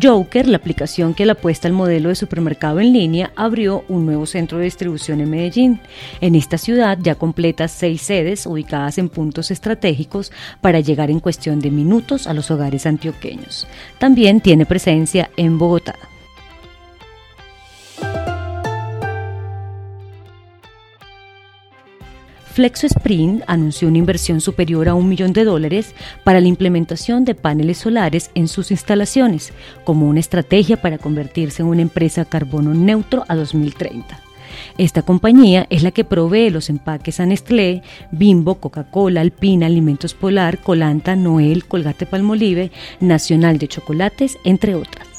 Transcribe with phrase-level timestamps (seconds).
[0.00, 4.26] Joker, la aplicación que le apuesta al modelo de supermercado en línea, abrió un nuevo
[4.26, 5.80] centro de distribución en Medellín.
[6.20, 11.60] En esta ciudad ya completa seis sedes ubicadas en puntos estratégicos para llegar en cuestión
[11.60, 13.66] de minutos a los hogares antioqueños.
[13.98, 15.94] También tiene presencia en Bogotá.
[22.56, 27.34] Flexo Spring anunció una inversión superior a un millón de dólares para la implementación de
[27.34, 29.52] paneles solares en sus instalaciones,
[29.84, 34.18] como una estrategia para convertirse en una empresa carbono neutro a 2030.
[34.78, 40.56] Esta compañía es la que provee los empaques a Nestlé, Bimbo, Coca-Cola, Alpina, Alimentos Polar,
[40.56, 45.15] Colanta, Noel, Colgate Palmolive, Nacional de Chocolates, entre otras.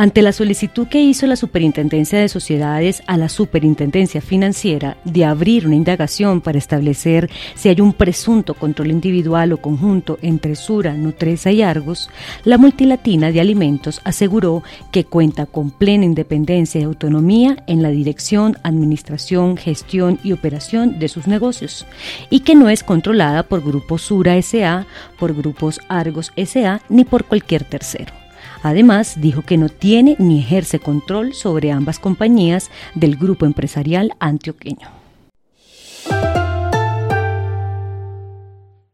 [0.00, 5.66] Ante la solicitud que hizo la Superintendencia de Sociedades a la Superintendencia Financiera de abrir
[5.66, 11.50] una indagación para establecer si hay un presunto control individual o conjunto entre Sura, Nutresa
[11.50, 12.08] y Argos,
[12.44, 18.56] la multilatina de alimentos aseguró que cuenta con plena independencia y autonomía en la dirección,
[18.62, 21.86] administración, gestión y operación de sus negocios
[22.30, 24.86] y que no es controlada por Grupos Sura SA,
[25.18, 28.19] por Grupos Argos SA ni por cualquier tercero.
[28.62, 34.88] Además, dijo que no tiene ni ejerce control sobre ambas compañías del grupo empresarial antioqueño.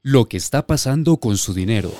[0.02, 1.90] Lo que está pasando con su dinero.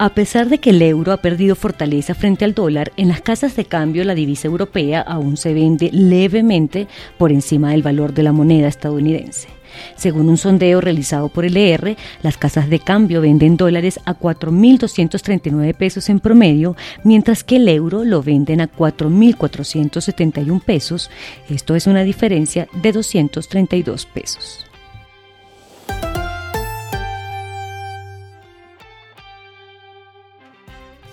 [0.00, 3.56] A pesar de que el euro ha perdido fortaleza frente al dólar, en las casas
[3.56, 6.86] de cambio la divisa europea aún se vende levemente
[7.18, 9.57] por encima del valor de la moneda estadounidense.
[9.96, 15.74] Según un sondeo realizado por el ER, las casas de cambio venden dólares a 4.239
[15.74, 21.10] pesos en promedio, mientras que el euro lo venden a 4.471 pesos.
[21.48, 24.67] Esto es una diferencia de 232 pesos.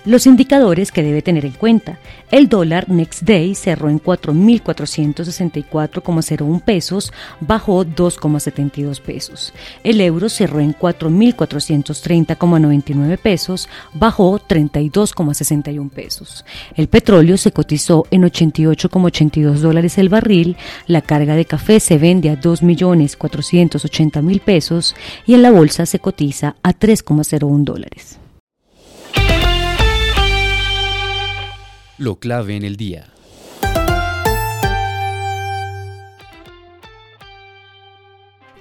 [0.05, 1.97] Los indicadores que debe tener en cuenta.
[2.29, 9.51] El dólar Next Day cerró en 4.464,01 pesos, bajó 2,72 pesos.
[9.83, 16.45] El euro cerró en 4.430,99 pesos, bajó 32,61 pesos.
[16.75, 20.55] El petróleo se cotizó en 88,82 dólares el barril,
[20.85, 24.95] la carga de café se vende a 2.480.000 pesos
[25.25, 28.19] y en la bolsa se cotiza a 3,01 dólares.
[31.97, 33.14] Lo clave en el día.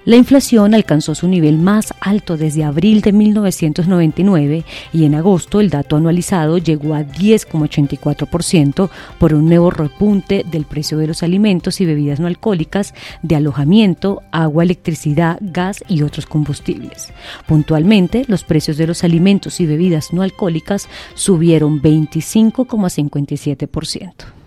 [0.06, 5.70] La inflación alcanzó su nivel más alto desde abril de 1999 y en agosto el
[5.70, 11.86] dato anualizado llegó a 10,84% por un nuevo repunte del precio de los alimentos y
[11.86, 12.92] bebidas no alcohólicas,
[13.22, 17.10] de alojamiento, agua, electricidad, gas y otros combustibles.
[17.46, 24.43] Puntualmente, los precios de los alimentos y bebidas no alcohólicas subieron 25,57%.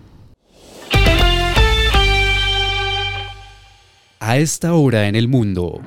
[4.28, 5.80] A esta hora en el mundo.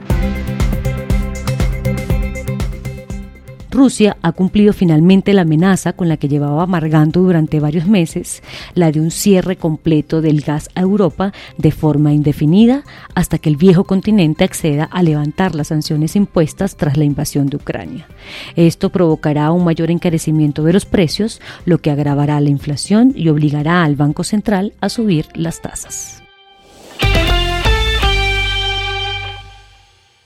[3.69, 8.41] Rusia ha cumplido finalmente la amenaza con la que llevaba amargando durante varios meses,
[8.74, 13.57] la de un cierre completo del gas a Europa de forma indefinida hasta que el
[13.57, 18.07] viejo continente acceda a levantar las sanciones impuestas tras la invasión de Ucrania.
[18.56, 23.84] Esto provocará un mayor encarecimiento de los precios, lo que agravará la inflación y obligará
[23.84, 26.20] al Banco Central a subir las tasas.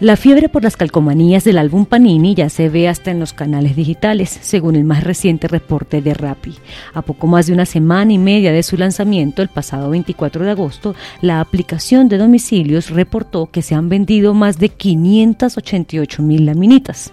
[0.00, 3.76] La fiebre por las calcomanías del álbum Panini ya se ve hasta en los canales
[3.76, 6.56] digitales, según el más reciente reporte de Rappi.
[6.94, 10.50] A poco más de una semana y media de su lanzamiento, el pasado 24 de
[10.50, 17.12] agosto, la aplicación de domicilios reportó que se han vendido más de 588 mil laminitas.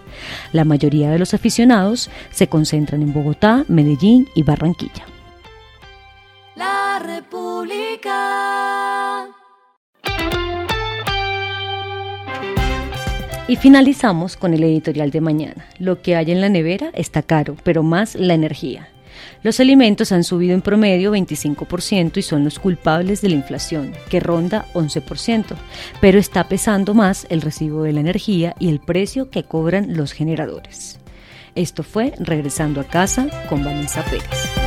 [0.52, 5.11] La mayoría de los aficionados se concentran en Bogotá, Medellín y Barranquilla.
[13.48, 15.66] Y finalizamos con el editorial de mañana.
[15.78, 18.88] Lo que hay en la nevera está caro, pero más la energía.
[19.42, 24.20] Los alimentos han subido en promedio 25% y son los culpables de la inflación, que
[24.20, 25.56] ronda 11%,
[26.00, 30.12] pero está pesando más el recibo de la energía y el precio que cobran los
[30.12, 31.00] generadores.
[31.54, 34.61] Esto fue Regresando a casa con Vanessa Pérez.